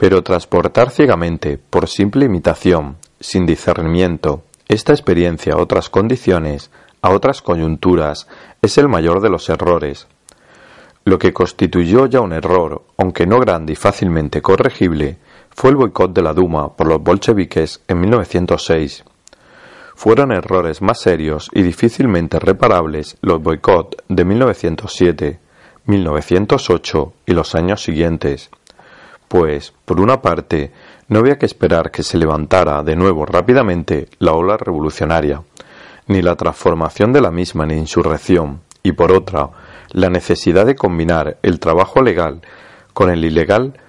Pero 0.03 0.25
transportar 0.25 0.91
ciegamente, 0.91 1.59
por 1.59 1.87
simple 1.87 2.25
imitación, 2.25 2.97
sin 3.21 3.47
discernimiento, 3.47 4.43
esta 4.67 4.93
experiencia 4.93 5.55
a 5.55 5.59
otras 5.59 5.89
condiciones, 5.91 6.73
a 7.03 7.11
otras 7.11 7.41
coyunturas, 7.41 8.27
es 8.63 8.79
el 8.79 8.89
mayor 8.89 9.21
de 9.21 9.31
los 9.31 9.49
errores. 9.49 10.09
Lo 11.05 11.21
que 11.21 11.33
constituyó 11.33 12.07
ya 12.07 12.21
un 12.21 12.33
error, 12.33 12.83
aunque 12.97 13.29
no 13.29 13.39
grande 13.39 13.75
y 13.75 13.77
fácilmente 13.77 14.43
corregible, 14.43 15.19
fue 15.51 15.71
el 15.71 15.77
boicot 15.77 16.13
de 16.13 16.23
la 16.23 16.35
Duma 16.35 16.75
por 16.75 16.89
los 16.89 17.01
bolcheviques 17.01 17.81
en 17.87 18.01
1906. 18.01 19.05
Fueron 19.95 20.33
errores 20.33 20.83
más 20.83 20.99
serios 21.01 21.49
y 21.55 21.63
difícilmente 21.63 22.41
reparables 22.41 23.19
los 23.21 23.41
boicot 23.41 24.03
de 24.09 24.25
1907, 24.25 25.39
1908 25.87 27.13
y 27.25 27.35
los 27.35 27.55
años 27.55 27.85
siguientes, 27.85 28.51
pues, 29.33 29.73
por 29.87 29.99
una 29.99 30.21
parte, 30.21 30.73
no 31.09 31.21
había 31.21 31.39
que 31.39 31.47
esperar 31.47 31.91
que 31.91 32.03
se 32.03 32.19
levantara 32.19 32.83
de 32.83 32.95
nuevo 32.95 33.25
rápidamente 33.25 34.11
la 34.19 34.33
ola 34.33 34.59
revolucionaria, 34.59 35.41
ni 36.07 36.21
la 36.21 36.37
transformación 36.37 37.15
de 37.15 37.23
la 37.23 37.31
misma 37.31 37.65
en 37.65 37.79
insurrección, 37.79 38.61
y 38.83 38.93
por 38.93 39.11
otra, 39.11 39.49
la 39.93 40.11
necesidad 40.11 40.67
de 40.67 40.75
combinar 40.75 41.39
el 41.43 41.61
trabajo 41.61 42.03
legal 42.03 42.43
con 42.93 43.09
el 43.09 43.25
ilegal 43.25 43.81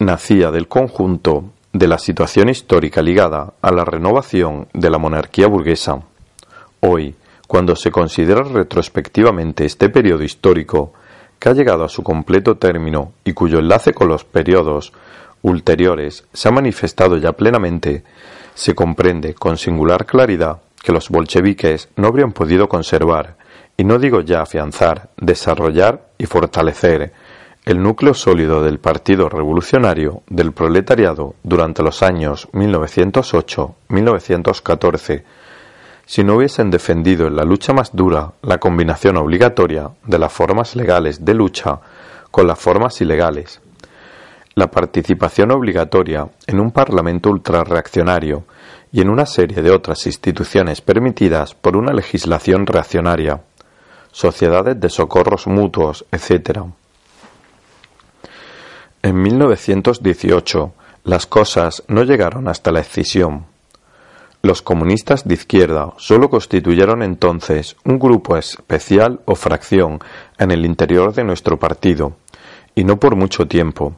nacía 0.00 0.50
del 0.50 0.68
conjunto 0.68 1.44
de 1.72 1.88
la 1.88 1.96
situación 1.96 2.50
histórica 2.50 3.00
ligada 3.00 3.54
a 3.62 3.72
la 3.72 3.86
renovación 3.86 4.68
de 4.74 4.90
la 4.90 4.98
monarquía 4.98 5.46
burguesa. 5.46 6.02
Hoy, 6.80 7.14
cuando 7.48 7.74
se 7.74 7.90
considera 7.90 8.42
retrospectivamente 8.42 9.64
este 9.64 9.88
periodo 9.88 10.24
histórico, 10.24 10.92
que 11.38 11.48
ha 11.48 11.52
llegado 11.52 11.84
a 11.84 11.88
su 11.88 12.02
completo 12.02 12.56
término 12.56 13.12
y 13.24 13.32
cuyo 13.32 13.58
enlace 13.58 13.92
con 13.92 14.08
los 14.08 14.24
periodos 14.24 14.92
ulteriores 15.42 16.24
se 16.32 16.48
ha 16.48 16.52
manifestado 16.52 17.16
ya 17.18 17.32
plenamente, 17.32 18.04
se 18.54 18.74
comprende 18.74 19.34
con 19.34 19.56
singular 19.56 20.06
claridad 20.06 20.60
que 20.82 20.92
los 20.92 21.08
bolcheviques 21.08 21.88
no 21.96 22.08
habrían 22.08 22.32
podido 22.32 22.68
conservar, 22.68 23.36
y 23.76 23.84
no 23.84 23.98
digo 23.98 24.20
ya 24.20 24.42
afianzar, 24.42 25.10
desarrollar 25.16 26.08
y 26.18 26.26
fortalecer 26.26 27.12
el 27.66 27.82
núcleo 27.82 28.14
sólido 28.14 28.62
del 28.62 28.78
Partido 28.78 29.28
Revolucionario 29.28 30.22
del 30.28 30.52
Proletariado 30.52 31.34
durante 31.42 31.82
los 31.82 32.04
años 32.04 32.46
1908-1914, 32.52 35.24
si 36.06 36.22
no 36.22 36.36
hubiesen 36.36 36.70
defendido 36.70 37.26
en 37.26 37.34
la 37.34 37.42
lucha 37.42 37.72
más 37.72 37.94
dura 37.94 38.32
la 38.42 38.58
combinación 38.58 39.16
obligatoria 39.16 39.90
de 40.04 40.18
las 40.18 40.32
formas 40.32 40.76
legales 40.76 41.24
de 41.24 41.34
lucha 41.34 41.80
con 42.30 42.46
las 42.46 42.58
formas 42.58 43.00
ilegales. 43.00 43.60
La 44.54 44.70
participación 44.70 45.50
obligatoria 45.50 46.28
en 46.46 46.60
un 46.60 46.70
Parlamento 46.70 47.28
ultrarreaccionario 47.28 48.44
y 48.92 49.00
en 49.00 49.10
una 49.10 49.26
serie 49.26 49.60
de 49.62 49.72
otras 49.72 50.06
instituciones 50.06 50.80
permitidas 50.80 51.54
por 51.54 51.76
una 51.76 51.92
legislación 51.92 52.66
reaccionaria, 52.66 53.42
sociedades 54.12 54.80
de 54.80 54.88
socorros 54.88 55.48
mutuos, 55.48 56.06
etc. 56.12 56.60
En 59.02 59.20
1918 59.20 60.72
las 61.02 61.26
cosas 61.26 61.82
no 61.88 62.04
llegaron 62.04 62.48
hasta 62.48 62.70
la 62.70 62.80
escisión. 62.80 63.55
Los 64.46 64.62
comunistas 64.62 65.26
de 65.26 65.34
izquierda 65.34 65.92
sólo 65.96 66.30
constituyeron 66.30 67.02
entonces 67.02 67.74
un 67.84 67.98
grupo 67.98 68.36
especial 68.36 69.18
o 69.24 69.34
fracción 69.34 69.98
en 70.38 70.52
el 70.52 70.64
interior 70.64 71.12
de 71.12 71.24
nuestro 71.24 71.58
partido, 71.58 72.12
y 72.72 72.84
no 72.84 73.00
por 73.00 73.16
mucho 73.16 73.48
tiempo. 73.48 73.96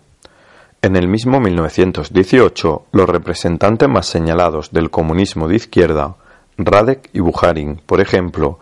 En 0.80 0.96
el 0.96 1.06
mismo 1.06 1.38
1918, 1.38 2.86
los 2.92 3.06
representantes 3.10 3.90
más 3.90 4.06
señalados 4.06 4.72
del 4.72 4.88
comunismo 4.88 5.48
de 5.48 5.56
izquierda, 5.56 6.16
Radek 6.56 7.10
y 7.12 7.20
Bujarin, 7.20 7.82
por 7.84 8.00
ejemplo, 8.00 8.58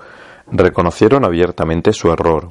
reconocieron 0.50 1.24
abiertamente 1.24 1.92
su 1.92 2.10
error. 2.10 2.50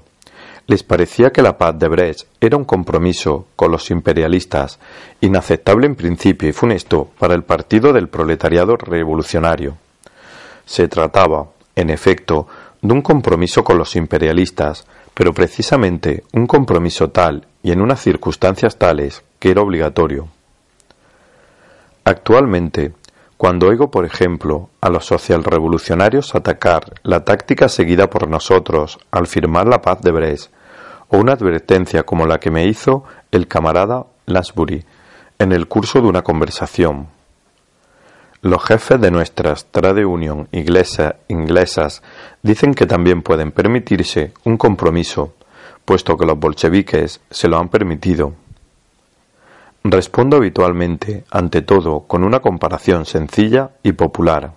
Les 0.67 0.81
parecía 0.81 1.31
que 1.31 1.43
la 1.43 1.57
paz 1.57 1.77
de 1.77 1.87
Brest 1.87 2.27
era 2.41 2.57
un 2.57 2.65
compromiso 2.65 3.45
con 3.55 3.71
los 3.71 3.91
imperialistas, 3.91 4.79
inaceptable 5.21 5.85
en 5.85 5.95
principio 5.95 6.49
y 6.49 6.53
funesto 6.53 7.09
para 7.19 7.35
el 7.35 7.43
partido 7.43 7.93
del 7.93 8.09
proletariado 8.09 8.75
revolucionario. 8.75 9.77
Se 10.65 10.87
trataba, 10.87 11.49
en 11.75 11.91
efecto, 11.91 12.47
de 12.81 12.93
un 12.93 13.03
compromiso 13.03 13.63
con 13.63 13.77
los 13.77 13.95
imperialistas, 13.95 14.87
pero 15.13 15.33
precisamente 15.33 16.23
un 16.33 16.47
compromiso 16.47 17.11
tal 17.11 17.45
y 17.61 17.71
en 17.71 17.81
unas 17.81 18.01
circunstancias 18.01 18.77
tales 18.77 19.23
que 19.37 19.51
era 19.51 19.61
obligatorio. 19.61 20.27
Actualmente, 22.03 22.93
Cuando 23.37 23.67
oigo, 23.67 23.91
por 23.91 24.05
ejemplo, 24.05 24.69
a 24.79 24.89
los 24.89 25.05
socialrevolucionarios 25.05 26.35
atacar 26.35 26.93
la 27.03 27.25
táctica 27.25 27.67
seguida 27.67 28.09
por 28.09 28.29
nosotros 28.29 28.97
al 29.11 29.27
firmar 29.27 29.67
la 29.67 29.81
paz 29.81 29.99
de 30.01 30.11
Brest, 30.11 30.54
o 31.09 31.17
una 31.17 31.33
advertencia 31.33 32.03
como 32.03 32.25
la 32.25 32.39
que 32.39 32.51
me 32.51 32.65
hizo 32.65 33.03
el 33.31 33.47
camarada 33.47 34.05
Lasbury 34.25 34.85
en 35.39 35.51
el 35.51 35.67
curso 35.67 36.01
de 36.01 36.07
una 36.07 36.21
conversación. 36.21 37.07
Los 38.41 38.63
jefes 38.63 39.01
de 39.01 39.09
nuestras 39.11 39.65
trade 39.71 40.05
union 40.05 40.47
inglesas 40.51 42.03
dicen 42.43 42.73
que 42.73 42.85
también 42.85 43.23
pueden 43.23 43.51
permitirse 43.51 44.33
un 44.43 44.57
compromiso, 44.57 45.33
puesto 45.83 46.15
que 46.15 46.25
los 46.25 46.39
bolcheviques 46.39 47.21
se 47.29 47.47
lo 47.47 47.57
han 47.57 47.69
permitido. 47.69 48.33
Respondo 49.83 50.37
habitualmente, 50.37 51.25
ante 51.31 51.61
todo, 51.61 52.01
con 52.01 52.23
una 52.23 52.39
comparación 52.39 53.05
sencilla 53.05 53.71
y 53.83 53.91
popular. 53.93 54.53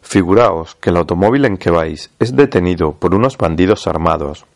Figuraos 0.00 0.74
que 0.76 0.90
el 0.90 0.96
automóvil 0.96 1.44
en 1.44 1.56
que 1.58 1.70
vais 1.70 2.10
es 2.18 2.34
detenido 2.34 2.92
por 2.92 3.14
unos 3.14 3.36
bandidos 3.36 3.86
armados. 3.86 4.46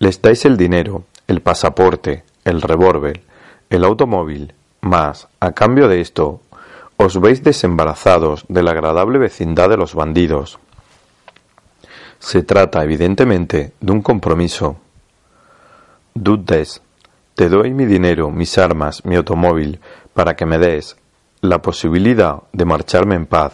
Les 0.00 0.22
dais 0.22 0.46
el 0.46 0.56
dinero, 0.56 1.04
el 1.26 1.42
pasaporte, 1.42 2.24
el 2.46 2.62
revólver, 2.62 3.20
el 3.68 3.84
automóvil, 3.84 4.54
más, 4.80 5.28
a 5.40 5.52
cambio 5.52 5.88
de 5.88 6.00
esto, 6.00 6.40
os 6.96 7.20
veis 7.20 7.44
desembarazados 7.44 8.46
de 8.48 8.62
la 8.62 8.70
agradable 8.70 9.18
vecindad 9.18 9.68
de 9.68 9.76
los 9.76 9.94
bandidos. 9.94 10.58
Se 12.18 12.42
trata, 12.42 12.82
evidentemente, 12.82 13.74
de 13.78 13.92
un 13.92 14.00
compromiso. 14.00 14.78
Dudes, 16.14 16.80
te 17.34 17.50
doy 17.50 17.74
mi 17.74 17.84
dinero, 17.84 18.30
mis 18.30 18.56
armas, 18.56 19.04
mi 19.04 19.16
automóvil, 19.16 19.80
para 20.14 20.34
que 20.34 20.46
me 20.46 20.56
des 20.56 20.96
la 21.42 21.60
posibilidad 21.60 22.36
de 22.54 22.64
marcharme 22.64 23.16
en 23.16 23.26
paz. 23.26 23.52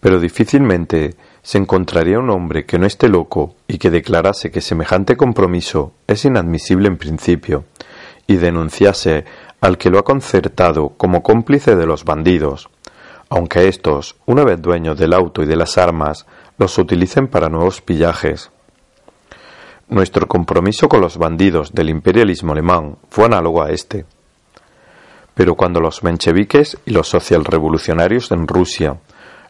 Pero 0.00 0.20
difícilmente 0.20 1.16
se 1.44 1.58
encontraría 1.58 2.18
un 2.18 2.30
hombre 2.30 2.64
que 2.64 2.78
no 2.78 2.86
esté 2.86 3.06
loco 3.08 3.54
y 3.68 3.76
que 3.76 3.90
declarase 3.90 4.50
que 4.50 4.62
semejante 4.62 5.16
compromiso 5.16 5.92
es 6.06 6.24
inadmisible 6.24 6.88
en 6.88 6.96
principio, 6.96 7.66
y 8.26 8.36
denunciase 8.36 9.26
al 9.60 9.76
que 9.76 9.90
lo 9.90 9.98
ha 9.98 10.04
concertado 10.04 10.94
como 10.96 11.22
cómplice 11.22 11.76
de 11.76 11.84
los 11.84 12.04
bandidos, 12.04 12.70
aunque 13.28 13.68
éstos, 13.68 14.16
una 14.24 14.42
vez 14.42 14.60
dueños 14.62 14.98
del 14.98 15.12
auto 15.12 15.42
y 15.42 15.46
de 15.46 15.56
las 15.56 15.76
armas, 15.76 16.26
los 16.56 16.78
utilicen 16.78 17.28
para 17.28 17.50
nuevos 17.50 17.82
pillajes. 17.82 18.50
Nuestro 19.88 20.26
compromiso 20.26 20.88
con 20.88 21.02
los 21.02 21.18
bandidos 21.18 21.72
del 21.72 21.90
imperialismo 21.90 22.52
alemán 22.52 22.96
fue 23.10 23.26
análogo 23.26 23.62
a 23.62 23.70
este. 23.70 24.06
Pero 25.34 25.56
cuando 25.56 25.80
los 25.80 26.02
mencheviques 26.02 26.78
y 26.86 26.92
los 26.92 27.08
socialrevolucionarios 27.08 28.30
en 28.30 28.48
Rusia, 28.48 28.96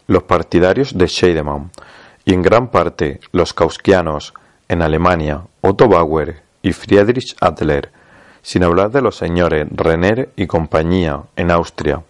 los 0.07 0.25
partidarios 0.25 0.97
de 0.97 1.07
Scheidemann 1.07 1.71
y 2.25 2.35
en 2.35 2.43
gran 2.43 2.69
parte 2.69 3.21
los 3.33 3.55
kauskianos 3.55 4.35
en 4.69 4.83
Alemania, 4.83 5.43
Otto 5.61 5.89
Bauer 5.89 6.43
y 6.63 6.73
Friedrich 6.73 7.37
Adler, 7.41 7.91
sin 8.43 8.63
hablar 8.65 8.91
de 8.91 9.03
los 9.03 9.17
señores 9.17 9.67
Renner 9.71 10.31
y 10.37 10.47
compañía 10.47 11.23
en 11.37 11.51
Austria, 11.51 12.03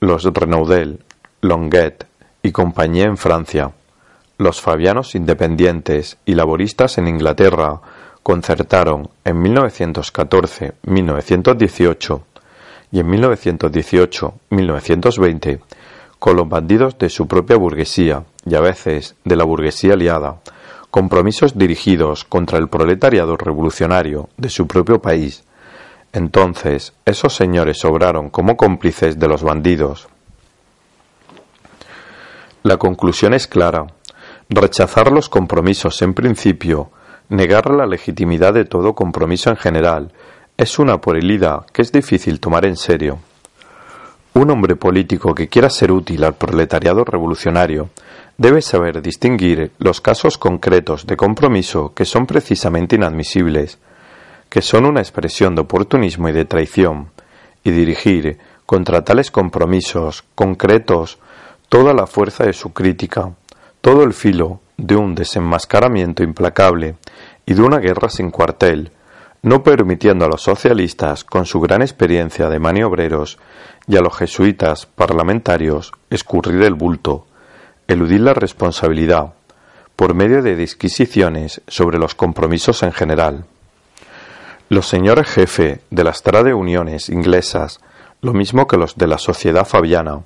los 0.00 0.24
Renaudel, 0.24 1.04
Longuet 1.40 2.06
y 2.42 2.50
compañía 2.52 3.04
en 3.04 3.16
Francia, 3.16 3.70
los 4.38 4.60
fabianos 4.60 5.14
independientes 5.14 6.16
y 6.24 6.34
laboristas 6.34 6.98
en 6.98 7.06
Inglaterra 7.06 7.80
concertaron 8.22 9.10
en 9.24 9.42
1914-1918 9.42 12.22
y 12.90 12.98
en 13.00 13.08
1918-1920 13.08 15.60
con 16.22 16.36
los 16.36 16.48
bandidos 16.48 16.96
de 16.98 17.08
su 17.08 17.26
propia 17.26 17.56
burguesía 17.56 18.22
y 18.46 18.54
a 18.54 18.60
veces 18.60 19.16
de 19.24 19.34
la 19.34 19.42
burguesía 19.42 19.94
aliada, 19.94 20.36
compromisos 20.88 21.58
dirigidos 21.58 22.24
contra 22.24 22.58
el 22.58 22.68
proletariado 22.68 23.36
revolucionario 23.36 24.28
de 24.36 24.48
su 24.48 24.68
propio 24.68 25.02
país. 25.02 25.42
Entonces, 26.12 26.92
esos 27.04 27.34
señores 27.34 27.84
obraron 27.84 28.30
como 28.30 28.56
cómplices 28.56 29.18
de 29.18 29.26
los 29.26 29.42
bandidos. 29.42 30.06
La 32.62 32.76
conclusión 32.76 33.34
es 33.34 33.48
clara. 33.48 33.88
Rechazar 34.48 35.10
los 35.10 35.28
compromisos 35.28 36.02
en 36.02 36.14
principio, 36.14 36.92
negar 37.30 37.68
la 37.72 37.86
legitimidad 37.86 38.54
de 38.54 38.64
todo 38.64 38.94
compromiso 38.94 39.50
en 39.50 39.56
general, 39.56 40.12
es 40.56 40.78
una 40.78 41.00
puerilidad 41.00 41.66
que 41.72 41.82
es 41.82 41.90
difícil 41.90 42.38
tomar 42.38 42.64
en 42.64 42.76
serio. 42.76 43.18
Un 44.34 44.50
hombre 44.50 44.76
político 44.76 45.34
que 45.34 45.48
quiera 45.48 45.68
ser 45.68 45.92
útil 45.92 46.24
al 46.24 46.34
proletariado 46.34 47.04
revolucionario 47.04 47.90
debe 48.38 48.62
saber 48.62 49.02
distinguir 49.02 49.72
los 49.78 50.00
casos 50.00 50.38
concretos 50.38 51.06
de 51.06 51.18
compromiso 51.18 51.92
que 51.94 52.06
son 52.06 52.26
precisamente 52.26 52.96
inadmisibles, 52.96 53.78
que 54.48 54.62
son 54.62 54.86
una 54.86 55.00
expresión 55.00 55.54
de 55.54 55.60
oportunismo 55.60 56.30
y 56.30 56.32
de 56.32 56.46
traición, 56.46 57.10
y 57.62 57.72
dirigir 57.72 58.38
contra 58.64 59.04
tales 59.04 59.30
compromisos 59.30 60.24
concretos 60.34 61.18
toda 61.68 61.92
la 61.92 62.06
fuerza 62.06 62.44
de 62.44 62.54
su 62.54 62.72
crítica, 62.72 63.32
todo 63.82 64.02
el 64.02 64.14
filo 64.14 64.60
de 64.78 64.96
un 64.96 65.14
desenmascaramiento 65.14 66.22
implacable 66.22 66.96
y 67.44 67.52
de 67.52 67.62
una 67.62 67.78
guerra 67.78 68.08
sin 68.08 68.30
cuartel, 68.30 68.92
no 69.42 69.62
permitiendo 69.64 70.24
a 70.24 70.28
los 70.28 70.42
socialistas, 70.42 71.24
con 71.24 71.46
su 71.46 71.60
gran 71.60 71.82
experiencia 71.82 72.48
de 72.48 72.60
maniobreros, 72.60 73.38
y 73.88 73.96
a 73.96 74.00
los 74.00 74.16
jesuitas 74.16 74.86
parlamentarios 74.86 75.92
escurrir 76.08 76.62
el 76.62 76.74
bulto, 76.74 77.26
eludir 77.88 78.20
la 78.20 78.34
responsabilidad, 78.34 79.34
por 79.96 80.14
medio 80.14 80.42
de 80.42 80.56
disquisiciones 80.56 81.60
sobre 81.66 81.98
los 81.98 82.14
compromisos 82.14 82.82
en 82.82 82.92
general. 82.92 83.44
Los 84.68 84.88
señores 84.88 85.28
jefe 85.28 85.80
de 85.90 86.04
las 86.04 86.22
trade 86.22 86.54
uniones 86.54 87.08
inglesas, 87.08 87.80
lo 88.20 88.32
mismo 88.32 88.66
que 88.66 88.76
los 88.76 88.96
de 88.96 89.08
la 89.08 89.18
Sociedad 89.18 89.66
Fabiana 89.66 90.22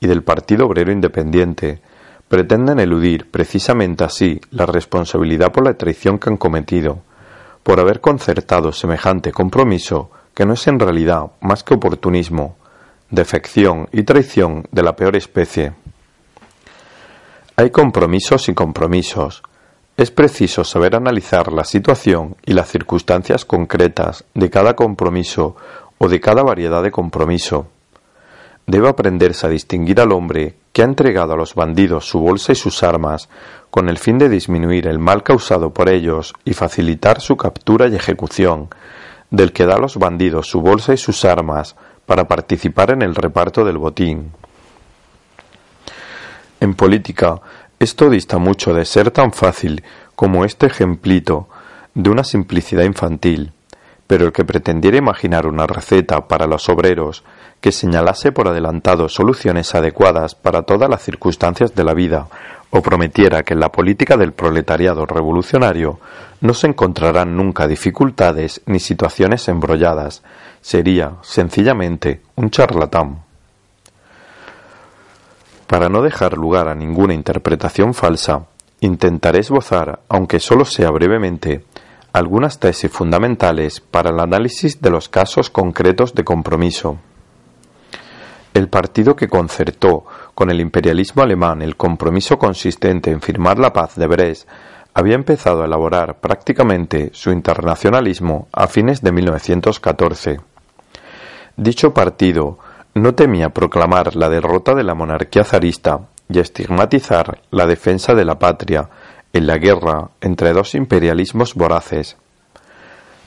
y 0.00 0.06
del 0.06 0.22
Partido 0.22 0.66
Obrero 0.66 0.92
Independiente, 0.92 1.80
pretenden 2.28 2.78
eludir 2.78 3.28
precisamente 3.30 4.04
así 4.04 4.40
la 4.52 4.64
responsabilidad 4.64 5.50
por 5.52 5.64
la 5.64 5.74
traición 5.74 6.18
que 6.18 6.30
han 6.30 6.36
cometido, 6.36 7.02
por 7.62 7.80
haber 7.80 8.00
concertado 8.00 8.72
semejante 8.72 9.32
compromiso 9.32 10.10
que 10.34 10.46
no 10.46 10.54
es 10.54 10.66
en 10.66 10.78
realidad 10.78 11.32
más 11.40 11.62
que 11.62 11.74
oportunismo, 11.74 12.56
defección 13.10 13.88
y 13.92 14.04
traición 14.04 14.66
de 14.70 14.82
la 14.82 14.96
peor 14.96 15.16
especie. 15.16 15.72
Hay 17.56 17.70
compromisos 17.70 18.48
y 18.48 18.54
compromisos. 18.54 19.42
Es 19.96 20.10
preciso 20.10 20.64
saber 20.64 20.96
analizar 20.96 21.52
la 21.52 21.64
situación 21.64 22.36
y 22.46 22.54
las 22.54 22.70
circunstancias 22.70 23.44
concretas 23.44 24.24
de 24.32 24.48
cada 24.48 24.74
compromiso 24.74 25.56
o 25.98 26.08
de 26.08 26.20
cada 26.20 26.42
variedad 26.42 26.82
de 26.82 26.90
compromiso. 26.90 27.66
Debe 28.66 28.88
aprenderse 28.88 29.46
a 29.46 29.50
distinguir 29.50 30.00
al 30.00 30.12
hombre 30.12 30.54
que 30.72 30.82
ha 30.82 30.84
entregado 30.84 31.32
a 31.32 31.36
los 31.36 31.54
bandidos 31.54 32.08
su 32.08 32.20
bolsa 32.20 32.52
y 32.52 32.54
sus 32.54 32.82
armas 32.82 33.28
con 33.70 33.88
el 33.88 33.98
fin 33.98 34.18
de 34.18 34.28
disminuir 34.28 34.86
el 34.86 34.98
mal 34.98 35.22
causado 35.22 35.70
por 35.70 35.88
ellos 35.88 36.34
y 36.44 36.54
facilitar 36.54 37.20
su 37.20 37.36
captura 37.36 37.88
y 37.88 37.96
ejecución, 37.96 38.68
del 39.30 39.52
que 39.52 39.66
da 39.66 39.74
a 39.74 39.80
los 39.80 39.96
bandidos 39.96 40.48
su 40.48 40.60
bolsa 40.60 40.92
y 40.92 40.96
sus 40.96 41.24
armas 41.24 41.76
para 42.06 42.26
participar 42.26 42.90
en 42.90 43.02
el 43.02 43.14
reparto 43.14 43.64
del 43.64 43.78
botín. 43.78 44.32
En 46.58 46.74
política, 46.74 47.40
esto 47.78 48.10
dista 48.10 48.38
mucho 48.38 48.74
de 48.74 48.84
ser 48.84 49.10
tan 49.10 49.32
fácil 49.32 49.82
como 50.14 50.44
este 50.44 50.66
ejemplito 50.66 51.48
de 51.94 52.10
una 52.10 52.24
simplicidad 52.24 52.84
infantil, 52.84 53.52
pero 54.10 54.26
el 54.26 54.32
que 54.32 54.44
pretendiera 54.44 54.96
imaginar 54.96 55.46
una 55.46 55.68
receta 55.68 56.26
para 56.26 56.48
los 56.48 56.68
obreros 56.68 57.22
que 57.60 57.70
señalase 57.70 58.32
por 58.32 58.48
adelantado 58.48 59.08
soluciones 59.08 59.72
adecuadas 59.76 60.34
para 60.34 60.62
todas 60.62 60.90
las 60.90 61.00
circunstancias 61.00 61.76
de 61.76 61.84
la 61.84 61.94
vida, 61.94 62.26
o 62.70 62.82
prometiera 62.82 63.44
que 63.44 63.54
en 63.54 63.60
la 63.60 63.68
política 63.68 64.16
del 64.16 64.32
proletariado 64.32 65.06
revolucionario 65.06 66.00
no 66.40 66.54
se 66.54 66.66
encontrarán 66.66 67.36
nunca 67.36 67.68
dificultades 67.68 68.62
ni 68.66 68.80
situaciones 68.80 69.46
embrolladas, 69.46 70.24
sería 70.60 71.12
sencillamente 71.22 72.20
un 72.34 72.50
charlatán. 72.50 73.22
Para 75.68 75.88
no 75.88 76.02
dejar 76.02 76.36
lugar 76.36 76.66
a 76.66 76.74
ninguna 76.74 77.14
interpretación 77.14 77.94
falsa, 77.94 78.46
intentaré 78.80 79.38
esbozar, 79.38 80.00
aunque 80.08 80.40
solo 80.40 80.64
sea 80.64 80.90
brevemente, 80.90 81.62
algunas 82.12 82.58
tesis 82.58 82.90
fundamentales 82.90 83.80
para 83.80 84.10
el 84.10 84.20
análisis 84.20 84.80
de 84.80 84.90
los 84.90 85.08
casos 85.08 85.50
concretos 85.50 86.14
de 86.14 86.24
compromiso. 86.24 86.98
El 88.52 88.68
partido 88.68 89.14
que 89.14 89.28
concertó 89.28 90.04
con 90.34 90.50
el 90.50 90.60
imperialismo 90.60 91.22
alemán 91.22 91.62
el 91.62 91.76
compromiso 91.76 92.38
consistente 92.38 93.10
en 93.10 93.20
firmar 93.20 93.58
la 93.58 93.72
paz 93.72 93.94
de 93.94 94.08
Brest 94.08 94.48
había 94.92 95.14
empezado 95.14 95.62
a 95.62 95.66
elaborar 95.66 96.18
prácticamente 96.18 97.10
su 97.12 97.30
internacionalismo 97.30 98.48
a 98.52 98.66
fines 98.66 99.02
de 99.02 99.12
1914. 99.12 100.40
Dicho 101.56 101.94
partido 101.94 102.58
no 102.94 103.14
temía 103.14 103.50
proclamar 103.50 104.16
la 104.16 104.28
derrota 104.28 104.74
de 104.74 104.82
la 104.82 104.94
monarquía 104.94 105.44
zarista 105.44 106.08
y 106.28 106.40
estigmatizar 106.40 107.42
la 107.50 107.66
defensa 107.66 108.14
de 108.14 108.24
la 108.24 108.38
patria 108.38 108.88
en 109.32 109.46
la 109.46 109.58
guerra 109.58 110.10
entre 110.20 110.52
dos 110.52 110.74
imperialismos 110.74 111.54
voraces. 111.54 112.16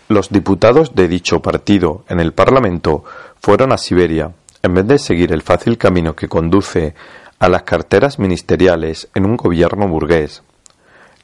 Los 0.10 0.30
diputados 0.30 0.96
de 0.96 1.08
dicho 1.08 1.42
partido 1.42 2.04
en 2.10 2.20
el 2.20 2.34
Parlamento 2.34 3.04
fueron 3.42 3.72
a 3.72 3.78
Siberia, 3.78 4.34
en 4.62 4.74
vez 4.74 4.88
de 4.88 5.00
seguir 5.00 5.32
el 5.32 5.42
fácil 5.42 5.78
camino 5.78 6.16
que 6.16 6.28
conduce 6.28 6.94
a 7.40 7.50
las 7.50 7.64
carteras 7.64 8.20
ministeriales 8.20 9.10
en 9.16 9.26
un 9.26 9.38
gobierno 9.38 9.88
burgués. 9.88 10.44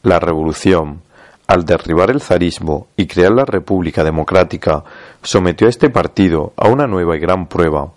La 0.02 0.20
revolución, 0.20 1.02
al 1.48 1.66
derribar 1.66 2.10
el 2.10 2.22
zarismo 2.22 2.88
y 2.96 3.08
crear 3.08 3.32
la 3.32 3.46
República 3.46 4.04
Democrática, 4.04 4.84
sometió 5.24 5.68
a 5.68 5.70
este 5.70 5.90
partido 5.90 6.54
a 6.58 6.68
una 6.68 6.88
nueva 6.88 7.16
y 7.16 7.20
gran 7.20 7.48
prueba. 7.48 7.92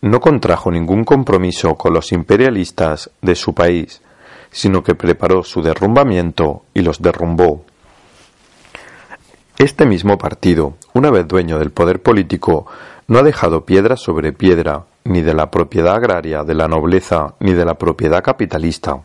No 0.00 0.20
contrajo 0.20 0.70
ningún 0.70 1.04
compromiso 1.04 1.74
con 1.74 1.92
los 1.92 2.12
imperialistas 2.12 3.10
de 3.22 3.34
su 3.34 3.54
país, 3.54 4.02
sino 4.50 4.82
que 4.82 4.94
preparó 4.94 5.42
su 5.42 5.62
derrumbamiento 5.62 6.62
y 6.74 6.82
los 6.82 7.02
derrumbó. 7.02 7.64
Este 9.58 9.86
mismo 9.86 10.18
partido, 10.18 10.74
una 10.92 11.10
vez 11.10 11.26
dueño 11.26 11.58
del 11.58 11.70
poder 11.70 12.02
político, 12.02 12.66
no 13.08 13.18
ha 13.18 13.22
dejado 13.22 13.64
piedra 13.64 13.96
sobre 13.96 14.32
piedra, 14.32 14.84
ni 15.04 15.22
de 15.22 15.32
la 15.32 15.50
propiedad 15.50 15.94
agraria 15.94 16.42
de 16.42 16.54
la 16.54 16.68
nobleza, 16.68 17.34
ni 17.40 17.54
de 17.54 17.64
la 17.64 17.74
propiedad 17.74 18.22
capitalista. 18.22 19.02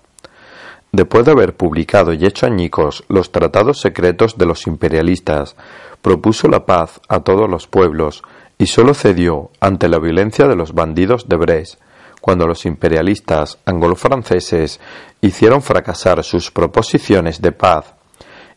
Después 0.92 1.24
de 1.24 1.32
haber 1.32 1.56
publicado 1.56 2.12
y 2.12 2.26
hecho 2.26 2.48
añicos 2.48 3.06
los 3.08 3.32
tratados 3.32 3.80
secretos 3.80 4.38
de 4.38 4.46
los 4.46 4.68
imperialistas, 4.68 5.56
propuso 6.02 6.50
la 6.50 6.66
paz 6.66 7.00
a 7.08 7.22
todos 7.22 7.50
los 7.50 7.68
pueblos 7.68 8.24
y 8.58 8.66
sólo 8.66 8.94
cedió 8.94 9.52
ante 9.62 9.88
la 9.88 10.00
violencia 10.00 10.48
de 10.48 10.56
los 10.56 10.74
bandidos 10.74 11.30
de 11.30 11.38
Brest, 11.38 11.80
cuando 12.22 12.48
los 12.48 12.66
imperialistas 12.66 13.58
anglo-franceses 13.66 14.80
hicieron 15.20 15.62
fracasar 15.62 16.24
sus 16.24 16.52
proposiciones 16.52 17.42
de 17.42 17.52
paz 17.52 17.96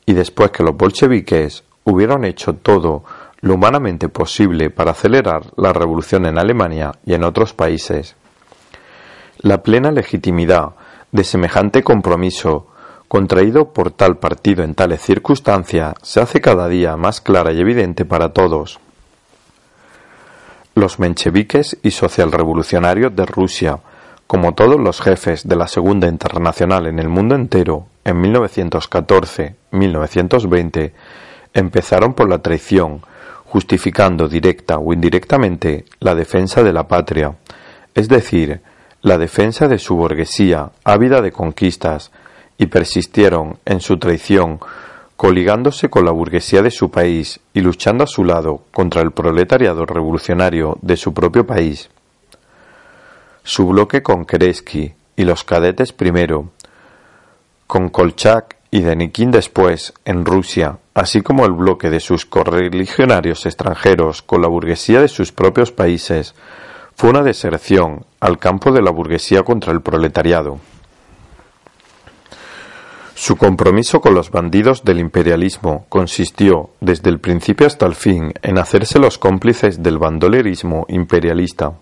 y 0.07 0.13
después 0.13 0.51
que 0.51 0.63
los 0.63 0.77
bolcheviques 0.77 1.65
hubieron 1.85 2.25
hecho 2.25 2.55
todo 2.55 3.05
lo 3.41 3.55
humanamente 3.55 4.09
posible 4.09 4.71
para 4.71 4.93
acelerar 4.93 5.43
la 5.57 5.73
revolución 5.73 6.27
en 6.27 6.39
Alemania 6.39 6.93
y 7.05 7.15
en 7.15 7.25
otros 7.25 7.53
países. 7.53 8.17
La 9.39 9.63
plena 9.63 9.91
legitimidad 9.91 10.71
de 11.13 11.25
semejante 11.25 11.83
compromiso 11.83 12.69
contraído 13.09 13.73
por 13.73 13.91
tal 13.91 14.19
partido 14.19 14.65
en 14.65 14.75
tales 14.75 15.03
circunstancias 15.03 15.95
se 16.03 16.21
hace 16.21 16.41
cada 16.41 16.69
día 16.69 16.97
más 16.97 17.21
clara 17.21 17.53
y 17.53 17.61
evidente 17.61 18.05
para 18.05 18.33
todos. 18.33 18.81
Los 20.75 20.99
mencheviques 20.99 21.79
y 21.83 21.93
socialrevolucionarios 21.93 23.15
de 23.15 23.27
Rusia, 23.27 23.79
como 24.27 24.55
todos 24.55 24.81
los 24.81 25.01
jefes 25.01 25.47
de 25.47 25.55
la 25.55 25.69
Segunda 25.69 26.09
Internacional 26.09 26.87
en 26.87 26.99
el 26.99 27.09
mundo 27.09 27.37
entero 27.37 27.87
en 28.05 28.21
1914-1920, 28.23 30.93
empezaron 31.53 32.15
por 32.15 32.29
la 32.29 32.39
traición, 32.39 33.03
justificando 33.47 34.29
directa 34.29 34.79
o 34.79 34.93
indirectamente 34.93 35.85
la 36.01 36.17
defensa 36.17 36.65
de 36.65 36.73
la 36.73 36.89
patria, 36.89 37.37
es 37.95 38.09
decir, 38.09 38.61
la 39.01 39.19
defensa 39.19 39.69
de 39.69 39.79
su 39.79 39.95
burguesía 39.95 40.73
ávida 40.83 41.21
de 41.21 41.31
conquistas, 41.31 42.11
y 42.59 42.67
persistieron 42.67 43.59
en 43.65 43.81
su 43.81 43.99
traición, 43.99 44.59
coligándose 45.17 45.89
con 45.89 46.05
la 46.05 46.11
burguesía 46.11 46.63
de 46.63 46.71
su 46.71 46.91
país 46.91 47.41
y 47.53 47.61
luchando 47.61 48.05
a 48.05 48.09
su 48.09 48.25
lado 48.25 48.63
contra 48.73 49.03
el 49.03 49.13
proletariado 49.13 49.87
revolucionario 49.87 50.79
de 50.83 50.97
su 50.97 51.15
propio 51.15 51.47
país. 51.47 51.91
Su 53.43 53.69
bloque 53.69 54.03
con 54.03 54.25
Kerensky 54.25 54.95
y 55.17 55.25
los 55.25 55.45
cadetes 55.45 55.93
primero, 55.93 56.51
con 57.67 57.89
Kolchak 57.89 58.57
y 58.71 58.81
Denikin 58.81 59.31
después 59.31 59.95
en 60.05 60.25
Rusia, 60.25 60.79
así 60.95 61.21
como 61.21 61.47
el 61.47 61.53
bloque 61.53 61.91
de 61.91 62.01
sus 62.01 62.27
correligionarios 62.27 63.47
extranjeros 63.47 64.23
con 64.23 64.43
la 64.43 64.49
burguesía 64.49 65.01
de 65.01 65.09
sus 65.09 65.31
propios 65.31 65.71
países, 65.71 66.35
fue 66.97 67.11
una 67.11 67.23
deserción 67.23 68.05
al 68.21 68.39
campo 68.39 68.73
de 68.73 68.83
la 68.83 68.91
burguesía 68.91 69.43
contra 69.43 69.73
el 69.73 69.81
proletariado. 69.81 70.59
Su 73.15 73.37
compromiso 73.37 74.01
con 74.01 74.15
los 74.15 74.31
bandidos 74.31 74.85
del 74.85 74.99
imperialismo 74.99 75.87
consistió, 75.89 76.71
desde 76.81 77.11
el 77.11 77.21
principio 77.21 77.67
hasta 77.67 77.87
el 77.87 77.95
fin, 77.95 78.33
en 78.43 78.59
hacerse 78.59 78.99
los 78.99 79.19
cómplices 79.19 79.83
del 79.83 79.99
bandolerismo 79.99 80.85
imperialista. 80.89 81.75